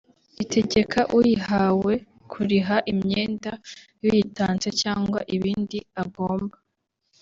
[0.43, 1.93] itegeka uyihawe
[2.31, 3.51] kuriha imyenda
[4.01, 6.55] y’uyitanze cyangwa ibindi agomba